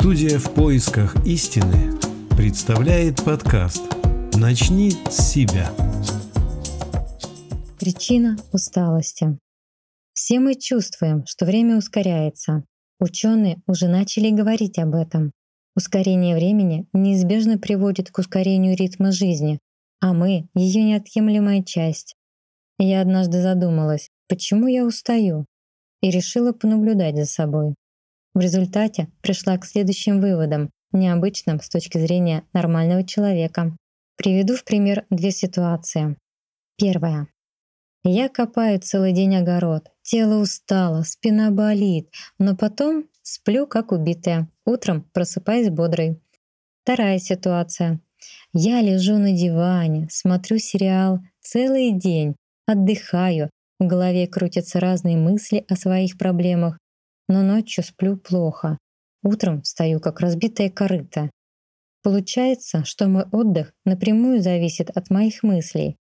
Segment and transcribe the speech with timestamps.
[0.00, 1.98] Студия в поисках истины
[2.36, 3.82] представляет подкаст
[4.34, 5.72] «Начни с себя».
[7.80, 9.36] Причина усталости.
[10.12, 12.62] Все мы чувствуем, что время ускоряется.
[13.00, 15.32] Ученые уже начали говорить об этом.
[15.74, 19.58] Ускорение времени неизбежно приводит к ускорению ритма жизни,
[20.00, 22.14] а мы— ее неотъемлемая часть.
[22.78, 25.44] Я однажды задумалась, почему я устаю,
[26.02, 27.74] и решила понаблюдать за собой.
[28.34, 33.76] В результате пришла к следующим выводам, необычным с точки зрения нормального человека.
[34.16, 36.16] Приведу в пример две ситуации.
[36.76, 37.28] Первая.
[38.04, 45.02] Я копаю целый день огород, тело устало, спина болит, но потом сплю как убитая, утром
[45.12, 46.20] просыпаюсь бодрой.
[46.82, 48.00] Вторая ситуация.
[48.52, 55.76] Я лежу на диване, смотрю сериал целый день, отдыхаю, в голове крутятся разные мысли о
[55.76, 56.78] своих проблемах,
[57.28, 58.78] но ночью сплю плохо.
[59.22, 61.30] Утром встаю как разбитая корыта.
[62.02, 65.96] Получается, что мой отдых напрямую зависит от моих мыслей,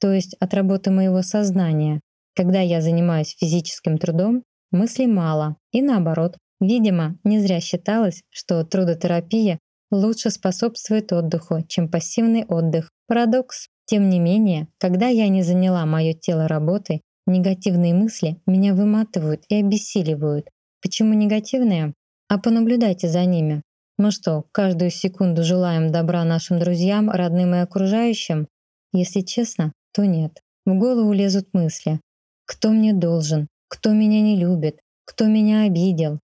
[0.00, 2.00] то есть от работы моего сознания.
[2.34, 6.36] Когда я занимаюсь физическим трудом, мыслей мало, и наоборот.
[6.60, 9.58] Видимо, не зря считалось, что трудотерапия
[9.90, 12.90] лучше способствует отдыху, чем пассивный отдых.
[13.06, 13.68] Парадокс.
[13.84, 19.56] Тем не менее, когда я не заняла мое тело работой, негативные мысли меня выматывают и
[19.56, 20.48] обессиливают,
[20.82, 21.94] Почему негативные?
[22.28, 23.62] А понаблюдайте за ними.
[23.98, 28.46] Мы что, каждую секунду желаем добра нашим друзьям, родным и окружающим?
[28.92, 30.42] Если честно, то нет.
[30.66, 32.00] В голову лезут мысли.
[32.44, 33.48] Кто мне должен?
[33.68, 34.80] Кто меня не любит?
[35.04, 36.20] Кто меня обидел?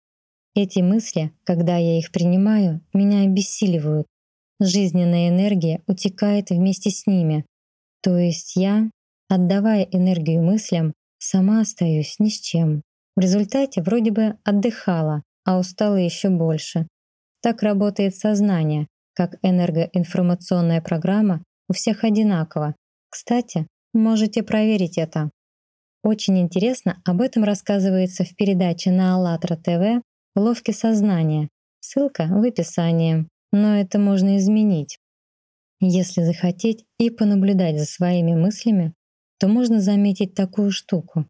[0.56, 4.08] Эти мысли, когда я их принимаю, меня обессиливают.
[4.60, 7.46] Жизненная энергия утекает вместе с ними.
[8.02, 8.90] То есть я,
[9.30, 12.82] отдавая энергию мыслям, сама остаюсь ни с чем.
[13.18, 16.88] В результате вроде бы отдыхала, а устала еще больше.
[17.42, 22.76] Так работает сознание, как энергоинформационная программа у всех одинаково.
[23.10, 25.32] Кстати, можете проверить это.
[26.04, 30.04] Очень интересно, об этом рассказывается в передаче на АЛЛАТРА ТВ
[30.36, 31.50] «Ловки сознания».
[31.80, 33.28] Ссылка в описании.
[33.52, 35.00] Но это можно изменить.
[35.80, 38.94] Если захотеть и понаблюдать за своими мыслями,
[39.40, 41.26] то можно заметить такую штуку.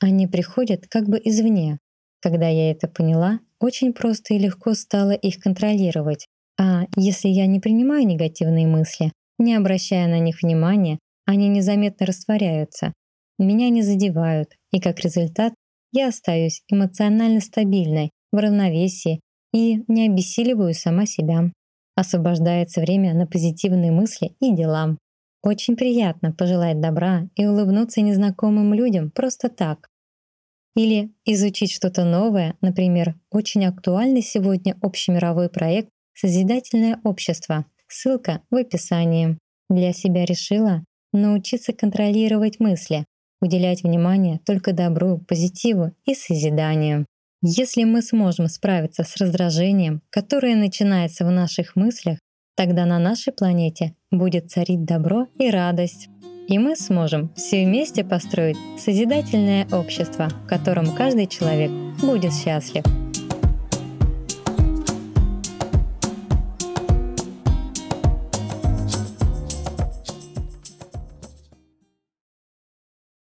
[0.00, 1.78] Они приходят как бы извне.
[2.20, 6.26] Когда я это поняла, очень просто и легко стало их контролировать.
[6.58, 12.92] А если я не принимаю негативные мысли, не обращая на них внимания, они незаметно растворяются,
[13.38, 15.54] меня не задевают, и как результат
[15.92, 19.20] я остаюсь эмоционально стабильной, в равновесии
[19.52, 21.50] и не обессиливаю сама себя.
[21.96, 24.96] Освобождается время на позитивные мысли и дела.
[25.42, 29.89] Очень приятно пожелать добра и улыбнуться незнакомым людям просто так.
[30.76, 37.66] Или изучить что-то новое, например, очень актуальный сегодня общемировой проект «Созидательное общество».
[37.88, 39.36] Ссылка в описании.
[39.68, 43.04] Для себя решила научиться контролировать мысли,
[43.40, 47.06] уделять внимание только добру, позитиву и созиданию.
[47.42, 52.18] Если мы сможем справиться с раздражением, которое начинается в наших мыслях,
[52.54, 56.09] тогда на нашей планете будет царить добро и радость.
[56.50, 61.70] И мы сможем все вместе построить созидательное общество, в котором каждый человек
[62.02, 62.82] будет счастлив.